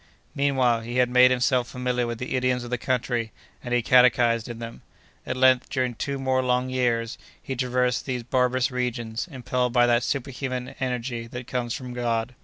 [0.33, 3.31] Meanwhile, he had made himself familiar with the idioms of the country,
[3.63, 4.81] and he catechised in them.
[5.27, 10.01] At length, during two more long years, he traversed these barbarous regions, impelled by that
[10.01, 12.33] superhuman energy that comes from God.